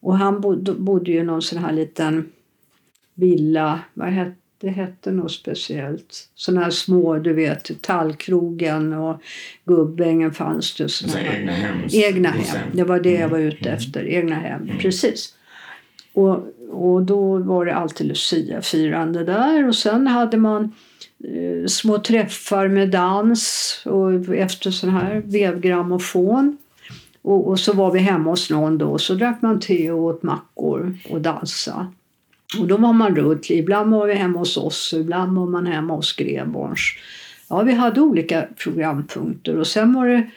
[0.02, 2.32] Och han bodde, bodde ju i någon sån här liten
[3.14, 3.80] villa.
[3.94, 4.70] Vad hette det?
[4.70, 6.30] hette något speciellt.
[6.36, 9.22] Såna här små, du vet, Tallkrogen och
[9.66, 10.90] Gubbängen fanns det.
[10.90, 11.78] såna Så här- egna hem.
[11.94, 14.06] Egna hem, det var det jag var ute efter.
[14.08, 15.36] Egna hem, precis.
[16.14, 20.76] Och, och då var det alltid Lucia-firande där och sen hade man
[21.24, 26.58] Eh, små träffar med dans och efter sån här vevgrammofon.
[27.22, 30.24] Och, och, så var vi hemma hos någon då så drack man te och åt
[30.24, 31.86] mackor och dansade.
[32.60, 33.50] Och då var man runt.
[33.50, 36.80] Ibland var vi hemma hos oss och ibland var man hemma hos Greborns.
[37.50, 40.30] Ja, vi hade olika programpunkter och sen var det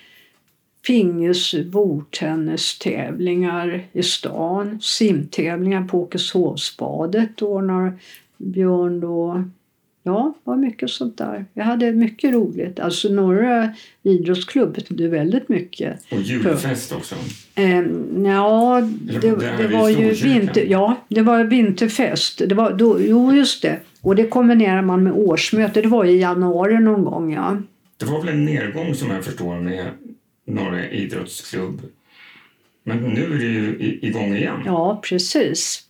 [0.87, 7.99] pingis bordtennistävlingar i stan, simtävlingar på Åkeshovsbadet ordnar
[8.37, 9.44] Björn då.
[10.07, 11.45] Ja, det var mycket sånt där.
[11.55, 12.81] Jag hade mycket roligt.
[12.81, 16.01] Alltså norra idrottsklubb betydde väldigt mycket.
[16.11, 17.14] Och julfest också?
[17.55, 17.81] Eh,
[18.25, 22.43] ja, det, det, det var ju vinter, ja, det var vinterfest.
[22.49, 23.81] Det var då, jo, just det.
[24.01, 25.83] Och det kombinerar man med årsmöte.
[25.83, 27.57] Det var i januari någon gång, ja.
[27.97, 29.87] Det var väl en nedgång som jag förstår med
[30.47, 31.83] Norra idrottsklubb.
[32.85, 34.62] Men nu är det ju igång igen.
[34.67, 35.81] Ja, precis.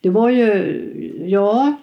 [0.00, 0.82] Det var ju,
[1.26, 1.76] ja,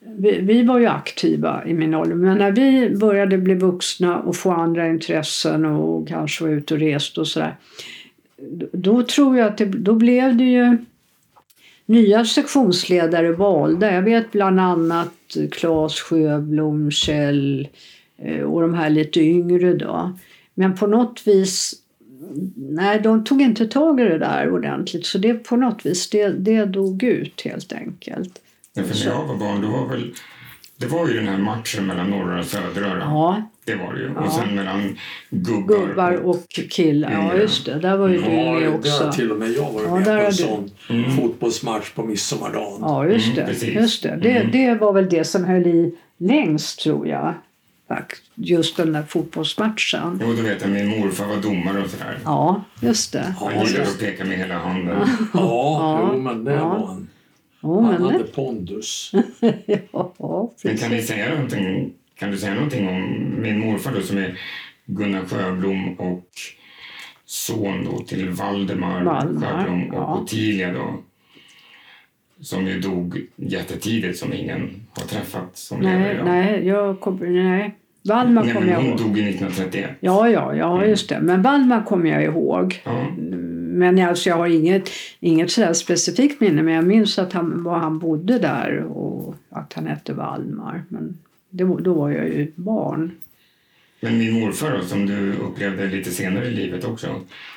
[0.00, 4.36] vi, vi, var ju aktiva i min ålder, men när vi började bli vuxna och
[4.36, 7.56] få andra intressen och kanske var ute och reste och sådär.
[8.72, 10.76] Då tror jag att det, då blev det ju
[11.86, 13.94] nya sektionsledare valda.
[13.94, 17.68] Jag vet bland annat Claes Sjöblom, Kjell
[18.18, 20.12] eh, och de här lite yngre då.
[20.54, 21.74] Men på något vis
[22.56, 26.28] Nej, de tog inte tag i det där ordentligt så det på något vis det,
[26.28, 28.40] det dog ut helt enkelt.
[28.74, 30.14] Ja, för när jag var barn, då var väl,
[30.76, 32.98] det var ju den här matchen mellan norra och södra.
[32.98, 33.42] Ja.
[33.64, 34.12] Det var det ju.
[34.14, 34.20] Ja.
[34.20, 34.98] Och sen mellan
[35.30, 37.12] gubbar, gubbar och, och killar.
[37.12, 37.78] Ja, just det.
[37.78, 39.04] Där var ju ja, du också.
[39.04, 41.16] Där till och med jag varit ja, med på en sån mm.
[41.16, 42.78] fotbollsmatch på midsommardagen.
[42.80, 43.42] Ja, just det.
[43.42, 44.18] Mm, just det.
[44.22, 44.50] Det, mm.
[44.52, 47.34] det var väl det som höll i längst, tror jag
[48.34, 50.20] just den där fotbollsmatchen.
[50.22, 52.18] Jo, du vet att min morfar var domare och sådär.
[52.24, 53.34] Ja, just det.
[53.38, 55.08] Han gillade att peka med hela handen.
[55.34, 55.40] Ja,
[55.80, 56.68] ja, jo, men det ja.
[56.68, 57.08] var han.
[57.62, 59.12] Oh, han hade pondus.
[59.92, 64.18] ja, men kan, ni säga någonting, kan du säga någonting om min morfar då, som
[64.18, 64.38] är
[64.86, 66.28] Gunnar Sjöblom och
[67.24, 70.20] son då till Valdemar, Valdemar Sjöblom och ja.
[70.20, 71.02] Ottilia då?
[72.40, 76.26] Som ju dog jättetidigt som ingen har träffat som nej, lever idag.
[76.26, 77.74] Nej, jag kommer, nej.
[78.02, 78.98] Valdemar kommer jag ihåg.
[78.98, 79.90] Hon dog 1931.
[80.00, 80.90] Ja, ja, ja mm.
[80.90, 81.20] just det.
[81.20, 82.80] Men Valdemar kommer jag ihåg.
[82.84, 83.06] Ja.
[83.80, 84.88] Men alltså, jag har inget,
[85.20, 89.72] inget sådär specifikt minne men jag minns att han, var han bodde där och att
[89.72, 90.82] han hette Valdemar.
[90.88, 91.18] Men
[91.50, 93.10] det, då var jag ju ett barn.
[94.02, 97.06] Men min morfar då, som du upplevde lite senare i livet också,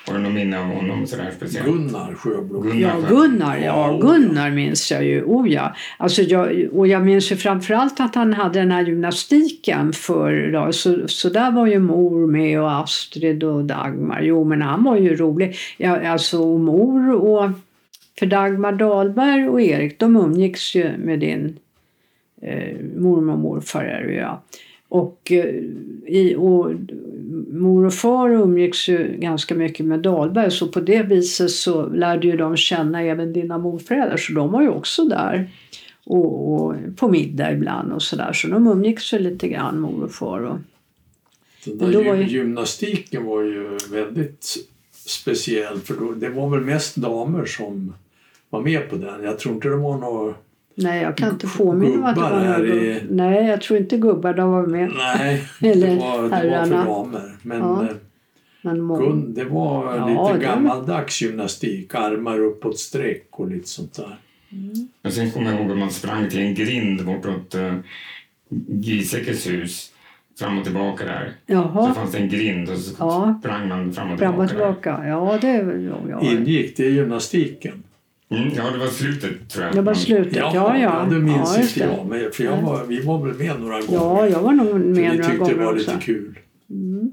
[0.08, 1.68] har du något minne av honom sådär speciellt?
[1.68, 2.64] Gunnar Sjöblom.
[2.64, 5.24] Gunnar, ja, Gunnar, ja, Gunnar minns jag ju.
[5.24, 5.76] Oh ja.
[5.98, 11.08] Alltså jag, och jag minns ju framförallt att han hade den här gymnastiken för så,
[11.08, 14.22] så där var ju mor med och Astrid och Dagmar.
[14.22, 15.56] Jo, men han var ju rolig.
[15.78, 17.50] Ja, alltså mor och
[18.20, 21.58] för Dagmar Dahlberg och Erik, de umgicks ju med din
[22.42, 24.44] eh, mormor och morfar är det ja.
[24.94, 25.56] Och, eh,
[26.06, 26.72] i, och
[27.52, 32.28] mor och far umgicks ju ganska mycket med Dahlberg så på det viset så lärde
[32.28, 35.50] ju de känna även dina morföräldrar så de var ju också där.
[36.06, 40.12] Och, och på middag ibland och sådär så de umgicks ju lite grann mor och
[40.12, 40.42] far.
[40.42, 40.58] Och,
[41.66, 42.24] Den där var ju...
[42.24, 44.56] gymnastiken var ju väldigt
[44.92, 47.94] speciell för då, det var väl mest damer som
[48.50, 49.24] var med på den.
[49.24, 50.34] Jag tror inte det var några
[50.76, 53.04] Nej, jag kan inte påminna mig att det var några i...
[53.10, 54.92] Nej, jag tror inte gubbar de var med.
[54.98, 57.38] Nej, Eller det, var, det var för damer.
[57.42, 57.84] Men, ja.
[57.84, 57.96] Eh,
[58.62, 60.46] Men Gun, det var ja, lite det...
[60.46, 61.96] gammaldags gymnastik.
[61.96, 64.18] Armar uppåt streck och lite sånt där.
[64.52, 65.14] Mm.
[65.14, 67.74] Sen kommer jag ihåg att man sprang till en grind bortåt uh,
[68.68, 69.92] Giesekes hus
[70.40, 71.34] fram och tillbaka där.
[71.46, 71.88] Jaha.
[71.88, 73.40] Så fanns det en grind och så ja.
[73.40, 74.36] sprang man fram och tillbaka.
[74.36, 75.08] Fram och tillbaka.
[75.08, 77.84] Ja, det, ja, Ingick det i gymnastiken?
[78.36, 79.76] Mm, ja, det var slutet tror jag.
[79.76, 80.52] Det var slutet, ja.
[80.56, 81.08] Ja, ja.
[81.10, 82.08] det minns ja, inte jag.
[82.08, 83.94] Men, för jag var, vi var väl med några gånger.
[83.94, 85.32] Ja, jag var nog med några gånger också.
[85.32, 86.40] Vi tyckte det var lite kul.
[86.70, 87.12] Mm.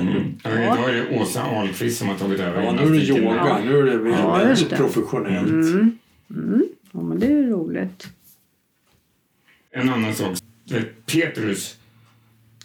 [0.00, 0.38] mm.
[0.44, 0.76] Ja.
[0.76, 2.62] Då är det Åsa Ahlqvist som har tagit över.
[2.62, 3.34] Ja, nu är det yoga.
[3.34, 3.58] Ja.
[3.64, 5.48] Nu är det ja, väldigt professionellt.
[5.48, 5.98] Mm.
[6.30, 6.64] Mm.
[6.92, 8.08] Ja, men det är roligt.
[9.70, 10.38] En annan sak.
[11.06, 11.78] Petrus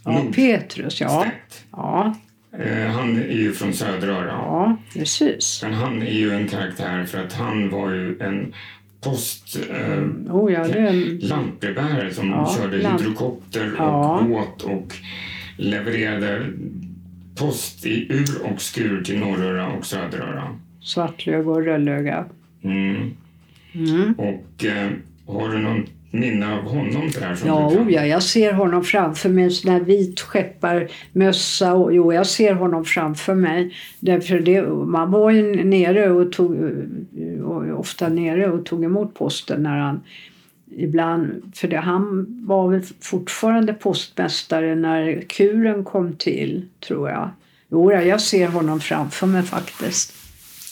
[0.06, 1.26] Ja, Petrus, ja.
[1.72, 2.16] ja.
[2.60, 4.28] Eh, han är ju från Söderöra.
[4.28, 5.60] Ja, precis.
[5.64, 8.54] Men han är ju en karaktär för att han var ju en
[9.02, 9.60] post...
[9.70, 11.18] Eh, oh ja, en...
[11.18, 13.02] Lantbrevbärare som ja, körde lant...
[13.02, 14.20] hydrokopter ja.
[14.20, 14.96] och båt och
[15.58, 16.46] levererade
[17.36, 20.60] post i ur och skur till Norröra och Söderöra.
[20.82, 22.26] Svartlöga och Rödlöga.
[22.64, 23.12] Mm.
[23.74, 24.14] Mm.
[24.14, 24.92] Och eh,
[25.28, 27.36] har du någon minne av honom där?
[27.36, 29.44] Som ja, oh ja, jag ser honom framför mig.
[29.44, 31.74] En sån där vit skepparmössa.
[31.74, 33.76] Och, jo, jag ser honom framför mig.
[34.00, 36.58] Därför det, man var ju nere och tog,
[37.44, 40.02] och ofta nere och tog emot posten när han
[40.78, 47.30] ibland, för det, han var väl fortfarande postmästare när kuren kom till, tror jag.
[47.72, 50.14] Jo, jag ser honom framför mig faktiskt.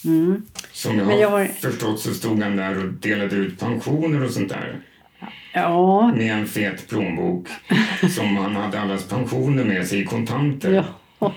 [0.05, 0.41] Mm.
[0.71, 4.23] Som jag, Men jag har har- förstått så stod han där och delade ut pensioner
[4.25, 4.79] och sånt där.
[5.53, 7.47] Ja, Med en fet plånbok
[8.09, 10.71] som han hade allas pensioner med sig i kontanter.
[11.19, 11.33] ja,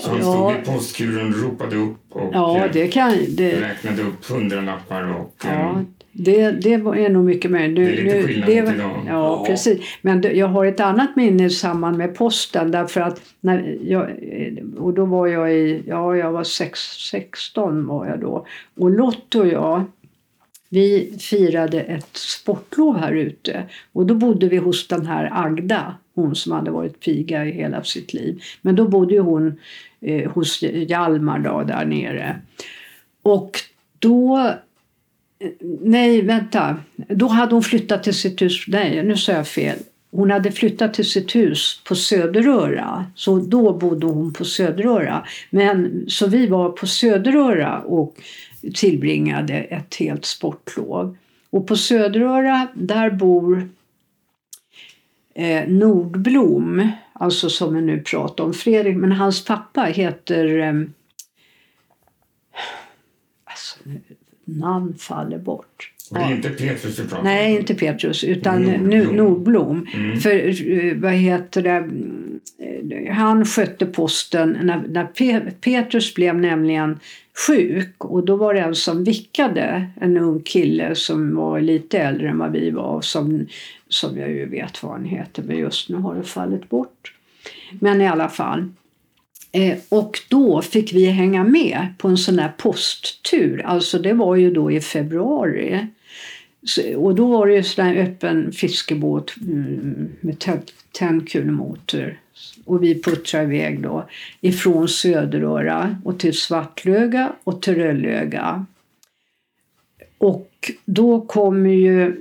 [0.00, 0.22] Så han Ja.
[0.22, 5.02] stod i postkuren och ropade upp och ja eh, det kan det, räknade upp hundralappar
[5.14, 7.68] och eh, Ja, det, det var- är nog mycket mer.
[7.68, 8.90] Nu, Det är lite skillnad det, mot idag.
[9.06, 9.44] Ja, Ja.
[9.46, 9.80] precis.
[10.02, 14.10] Men det, jag har ett annat minne i samband med posten därför att när jag,
[14.78, 18.46] och då var jag i, ja jag var sex, 16 var jag då.
[18.76, 19.84] Och Lotto och jag,
[20.68, 26.36] vi firade ett sportlov här ute och då bodde vi hos den här Agda, hon
[26.36, 28.42] som hade varit piga i hela sitt liv.
[28.62, 29.60] Men då bodde ju hon
[30.00, 32.40] eh, hos Hjalmar då, där nere.
[33.22, 33.60] Och
[33.98, 34.38] då
[35.38, 35.50] eh,
[35.80, 36.76] Nej, vänta.
[36.96, 38.64] Då hade hon flyttat till sitt hus.
[38.68, 39.78] Nej, nu sa jag fel.
[40.10, 43.06] Hon hade flyttat till sitt hus på Söderöra.
[43.14, 45.26] Så då bodde hon på Söderöra.
[45.50, 48.16] Men, så vi var på Söderöra och
[48.74, 51.16] tillbringade ett helt sportlov.
[51.50, 53.68] Och på Söderöra, där bor
[55.34, 60.72] eh, Nordblom, alltså som vi nu pratar om, Fredrik, men hans pappa heter eh,
[63.44, 63.78] alltså,
[64.44, 65.92] namn faller bort.
[66.10, 67.58] Och det är inte Petrus du pratar Nej, om.
[67.60, 69.16] inte Petrus, utan Nordblom.
[69.16, 69.86] Nordblom.
[69.94, 70.20] Mm.
[70.20, 70.30] För
[70.72, 71.88] eh, vad heter det?
[72.66, 76.98] eh, Han skötte posten när, när Pe- Petrus blev nämligen
[77.46, 82.28] sjuk och då var det en som vickade, en ung kille som var lite äldre
[82.28, 83.46] än vad vi var som,
[83.88, 87.14] som jag ju vet vad han heter men just nu har det fallit bort.
[87.80, 88.68] Men i alla fall.
[89.52, 93.62] Eh, och då fick vi hänga med på en sån här posttur.
[93.66, 95.86] Alltså det var ju då i februari.
[96.96, 100.74] Och då var det ju sån öppen fiskebåt mm, med tändkulmotor.
[100.92, 102.20] tändkulemotor.
[102.64, 104.08] Och vi puttrade iväg då
[104.40, 108.66] ifrån Söderöra och till Svartlöga och till Röllöga.
[110.18, 112.16] Och då kommer ju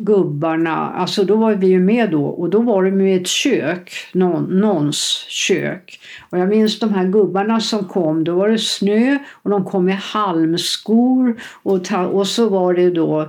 [0.00, 3.26] gubbarna, alltså då var vi ju med då och då var de ju i ett
[3.26, 6.00] kök, någon, någons kök.
[6.30, 9.88] Och jag minns de här gubbarna som kom, då var det snö och de kom
[9.88, 13.28] i halmskor och, ta, och så var det då eh,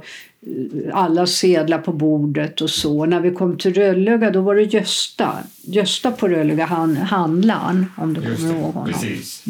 [0.93, 3.05] alla sedlar på bordet och så.
[3.05, 8.13] När vi kom till Rödlöga då var det Gösta, Gösta på Rödlöga, han, handlaren om
[8.13, 8.93] du kommer ihåg honom.
[8.93, 9.43] precis.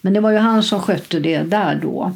[0.00, 2.12] Men det var ju han som skötte det där då.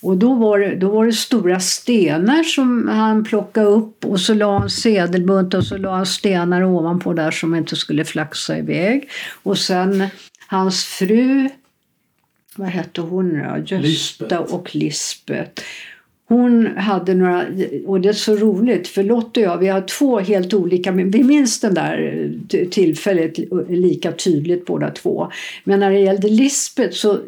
[0.00, 4.34] Och då var, det, då var det stora stenar som han plockade upp och så
[4.34, 9.08] la han sedelbunt och så la han stenar ovanpå där som inte skulle flaxa iväg.
[9.42, 10.06] Och sen
[10.46, 11.48] hans fru,
[12.56, 13.56] vad hette hon då?
[13.58, 14.54] Gösta Lisbeth.
[14.54, 15.62] och Lisbeth.
[16.28, 17.44] Hon hade några,
[17.86, 21.24] och det är så roligt för Lotta och jag, vi har två helt olika, vi
[21.24, 25.30] minns den där eh, tillfället lika tydligt båda två.
[25.64, 27.18] Men när det gällde Lisbeth så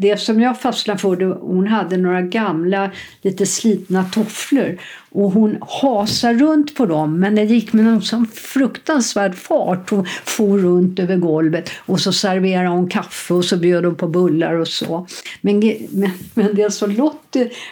[0.00, 2.90] det som jag fastnade för, det, hon hade några gamla,
[3.22, 4.78] lite slitna tofflor.
[5.12, 9.90] Och hon hasade runt på dem, men det gick med någon sån fruktansvärd fart.
[9.90, 14.08] Hon for runt över golvet och så serverade hon kaffe och så bjöd hon på
[14.08, 15.06] bullar och så.
[15.40, 15.58] Men,
[15.90, 17.29] men, men det som Lottie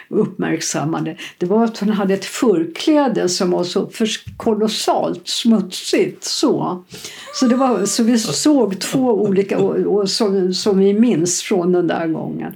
[0.08, 6.24] uppmärksammade, det var att hon hade ett förkläde som var så för kolossalt smutsigt.
[6.24, 6.84] Så,
[7.34, 11.72] så, det var, så vi såg två olika, och, och som, som vi minns från
[11.72, 12.54] den där gången.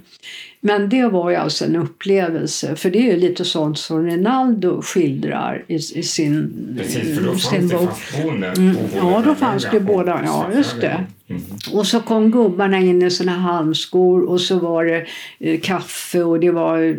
[0.65, 4.81] Men det var ju alltså en upplevelse, för det är ju lite sånt som Rinaldo
[4.81, 7.89] skildrar i, i sin, Precis, för då fanns sin det bok.
[8.57, 11.05] Mm, ja, då fanns det båda, ja, just det.
[11.27, 11.41] Mm.
[11.73, 15.05] Och så kom gubbarna in i sina halmskor och så var det
[15.39, 16.95] eh, kaffe och det var eh,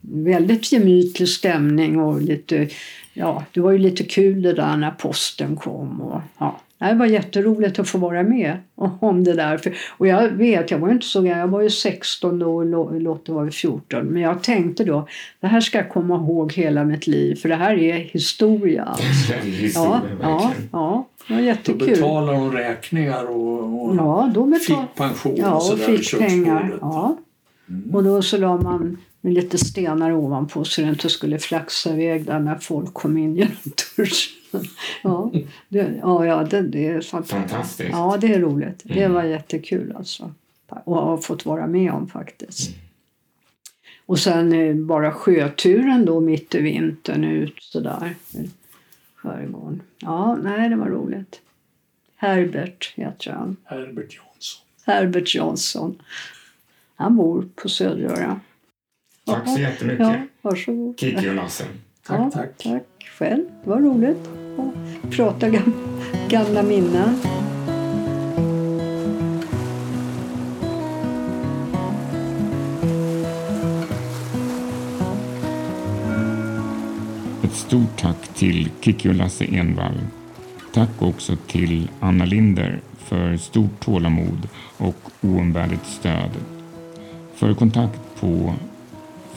[0.00, 2.68] väldigt gemytlig stämning och lite,
[3.12, 6.60] ja, det var ju lite kul det där när posten kom och ja.
[6.78, 8.56] Det var jätteroligt att få vara med
[9.00, 9.60] om det där.
[9.98, 12.98] Och jag vet, jag var inte så gammal, jag var ju 16 då och Lo-
[12.98, 14.06] Lotte var ju 14.
[14.06, 15.08] Men jag tänkte då,
[15.40, 18.84] det här ska jag komma ihåg hela mitt liv för det här är historia.
[18.88, 19.32] Alltså.
[19.74, 21.88] Ja, ja, ja, det var Då jättekul.
[21.88, 24.60] betalar hon räkningar och, och Ja, då betal...
[24.60, 26.78] fick pension Ja, och och fick pengar.
[26.80, 27.16] Ja.
[27.92, 32.24] Och då så la man med lite stenar ovanpå så det inte skulle flaxa iväg
[32.24, 33.56] där när folk kom in genom
[33.96, 34.64] dörren.
[35.02, 35.32] Ja,
[35.68, 37.50] det, ja, ja det, det är fantastiskt.
[37.50, 37.90] Fantastiskt.
[37.92, 38.82] Ja, det är roligt.
[38.84, 40.32] Det var jättekul alltså.
[40.84, 42.70] Och ha fått vara med om faktiskt.
[44.06, 48.50] Och sen eh, bara sjöturen då mitt i vintern ut sådär i
[49.14, 49.82] skärgården.
[49.98, 51.40] Ja, nej det var roligt.
[52.16, 53.56] Herbert heter han.
[53.64, 54.64] Herbert Jansson.
[54.86, 56.02] Herbert Jansson.
[56.94, 58.40] Han bor på Söderöra.
[59.28, 61.00] Tack så jättemycket, Ja, varsågod.
[61.00, 61.64] Kikki och Lasse.
[62.06, 62.58] Tack, ja, tack.
[62.62, 62.84] Tack
[63.18, 63.44] själv.
[63.64, 65.72] Det var roligt att prata gam
[66.28, 67.20] gamla minnen.
[77.44, 79.98] Ett stort tack till Kikki och Lasse Envall.
[80.72, 86.30] Tack också till Anna Linder för stort tålamod och oumbärligt stöd.
[87.34, 88.54] För kontakt på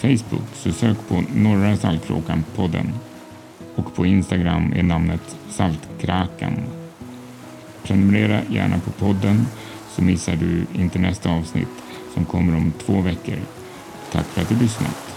[0.02, 2.90] Facebook så sök på Norra Saltkråkan-podden
[3.76, 6.54] och på Instagram är namnet Saltkrakan.
[7.84, 9.48] Prenumerera gärna på podden
[9.90, 11.68] så missar du inte nästa avsnitt
[12.14, 13.38] som kommer om två veckor.
[14.12, 15.11] Tack för att du lyssnat.